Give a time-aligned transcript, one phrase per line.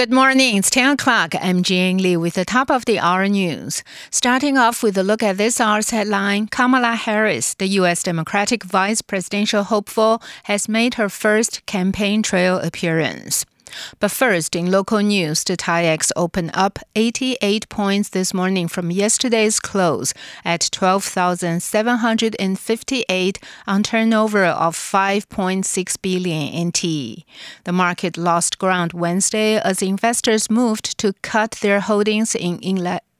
[0.00, 0.56] Good morning.
[0.56, 1.34] It's 10 o'clock.
[1.38, 3.84] I'm Jane Lee with the top of the hour news.
[4.10, 8.02] Starting off with a look at this hour's headline Kamala Harris, the U.S.
[8.02, 13.44] Democratic vice presidential hopeful, has made her first campaign trail appearance.
[13.98, 19.60] But first, in local news, the TAIEX opened up 88 points this morning from yesterday's
[19.60, 20.12] close
[20.44, 27.24] at 12,758 on turnover of 5.6 billion NT.
[27.64, 32.58] The market lost ground Wednesday as investors moved to cut their holdings in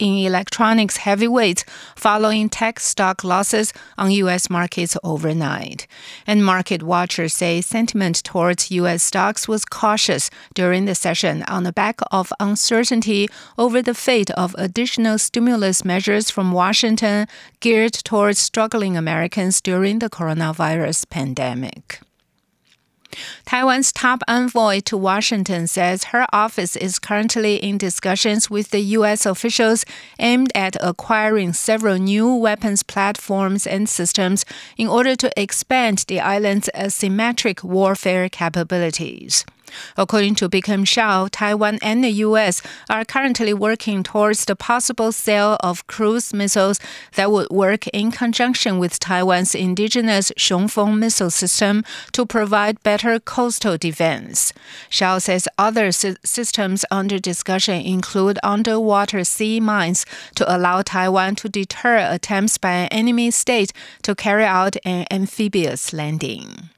[0.00, 1.64] in electronics heavyweights
[1.94, 4.50] following tech stock losses on U.S.
[4.50, 5.86] markets overnight.
[6.26, 9.02] And market watchers say sentiment towards U.S.
[9.02, 13.28] stocks was cautious during the session on the back of uncertainty
[13.58, 17.28] over the fate of additional stimulus measures from Washington
[17.60, 22.00] geared towards struggling Americans during the coronavirus pandemic.
[23.44, 29.26] Taiwan's top envoy to Washington says her office is currently in discussions with the U.S.
[29.26, 29.84] officials
[30.18, 34.44] aimed at acquiring several new weapons platforms and systems
[34.76, 39.44] in order to expand the island's asymmetric warfare capabilities.
[39.96, 42.62] According to Bi-khim Hsiao, Taiwan and the U.S.
[42.88, 46.80] are currently working towards the possible sale of cruise missiles
[47.14, 53.18] that would work in conjunction with Taiwan's indigenous Hsiung Feng missile system to provide better
[53.20, 54.52] coastal defense.
[54.88, 60.04] Shao says other systems under discussion include underwater sea mines
[60.34, 63.72] to allow Taiwan to deter attempts by an enemy state
[64.02, 66.70] to carry out an amphibious landing.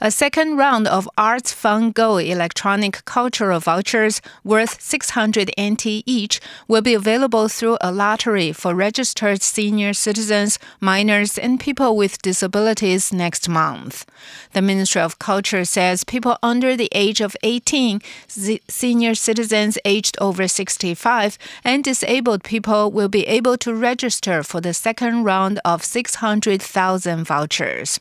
[0.00, 6.82] A second round of Arts Fund Go electronic cultural vouchers worth 600 NT each will
[6.82, 13.48] be available through a lottery for registered senior citizens, minors, and people with disabilities next
[13.48, 14.04] month.
[14.52, 20.46] The Ministry of Culture says people under the age of 18, senior citizens aged over
[20.46, 27.24] 65, and disabled people will be able to register for the second round of 600,000
[27.24, 28.00] vouchers.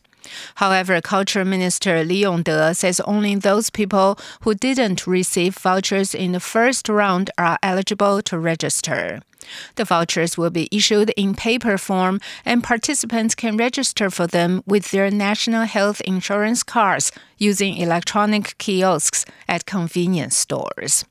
[0.55, 6.39] However, Culture Minister Lee Yung-te says only those people who didn't receive vouchers in the
[6.39, 9.21] first round are eligible to register.
[9.75, 14.91] The vouchers will be issued in paper form, and participants can register for them with
[14.91, 21.05] their national health insurance cards using electronic kiosks at convenience stores.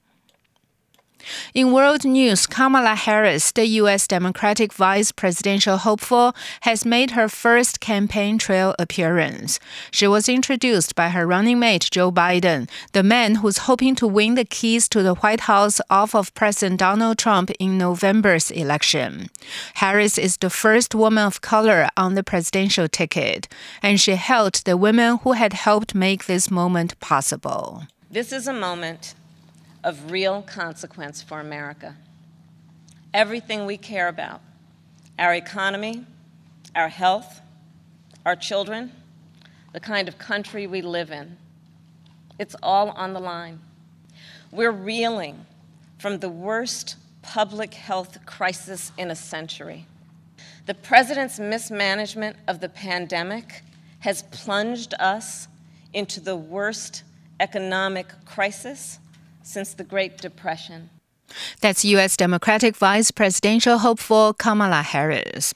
[1.55, 4.09] In world news, Kamala Harris, the U.S.
[4.09, 9.61] Democratic vice presidential hopeful, has made her first campaign trail appearance.
[9.93, 14.35] She was introduced by her running mate Joe Biden, the man who's hoping to win
[14.35, 19.31] the keys to the White House off of President Donald Trump in November's election.
[19.75, 23.47] Harris is the first woman of color on the presidential ticket,
[23.81, 27.85] and she hailed the women who had helped make this moment possible.
[28.11, 29.15] This is a moment
[29.85, 31.95] of real consequence for America.
[33.13, 34.41] Everything we care about
[35.17, 36.05] our economy,
[36.75, 37.41] our health,
[38.27, 38.91] our children,
[39.73, 41.37] the kind of country we live in
[42.39, 43.61] it's all on the line.
[44.51, 45.47] We're reeling
[45.99, 49.87] from the worst public health crisis in a century.
[50.67, 53.63] The president's mismanagement of the pandemic
[54.01, 55.49] has plunged us
[55.93, 57.05] into the worst
[57.41, 58.99] economic crisis
[59.45, 60.91] since the Great Depression.
[61.61, 62.17] That's U.S.
[62.17, 65.55] Democratic Vice Presidential hopeful Kamala Harris.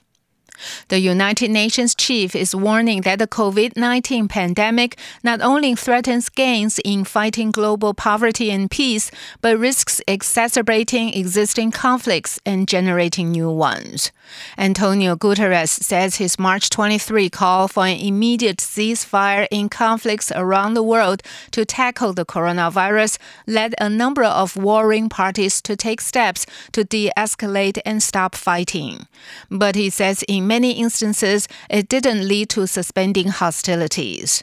[0.88, 6.78] The United Nations chief is warning that the COVID 19 pandemic not only threatens gains
[6.84, 9.10] in fighting global poverty and peace,
[9.41, 14.12] but risks exacerbating existing conflicts and generating new ones.
[14.56, 20.82] Antonio Guterres says his March 23 call for an immediate ceasefire in conflicts around the
[20.82, 26.84] world to tackle the coronavirus led a number of warring parties to take steps to
[26.84, 29.06] de escalate and stop fighting.
[29.50, 34.42] But he says in many instances, it didn't lead to suspending hostilities.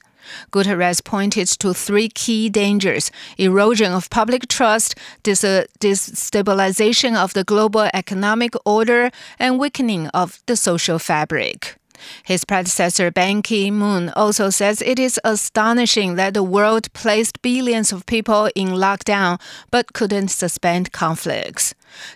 [0.51, 8.53] Guterres pointed to three key dangers erosion of public trust, destabilization of the global economic
[8.65, 11.75] order, and weakening of the social fabric.
[12.23, 17.91] His predecessor Ban Ki moon also says it is astonishing that the world placed billions
[17.91, 19.39] of people in lockdown
[19.71, 21.73] but couldn't suspend conflicts.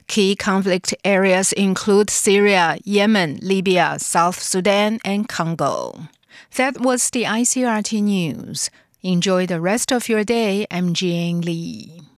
[0.08, 6.10] Key conflict areas include Syria, Yemen, Libya, South Sudan, and Congo.
[6.56, 8.70] That was the ICRT news.
[9.02, 10.66] Enjoy the rest of your day.
[10.70, 12.10] I'm Jian Lee.